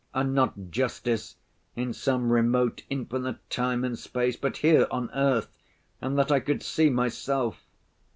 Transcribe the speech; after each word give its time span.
And 0.15 0.33
not 0.33 0.71
justice 0.71 1.35
in 1.75 1.93
some 1.93 2.31
remote 2.31 2.81
infinite 2.89 3.47
time 3.51 3.83
and 3.83 3.99
space, 3.99 4.35
but 4.35 4.57
here 4.57 4.87
on 4.89 5.11
earth, 5.13 5.55
and 6.01 6.17
that 6.17 6.31
I 6.31 6.39
could 6.39 6.63
see 6.63 6.89
myself. 6.89 7.61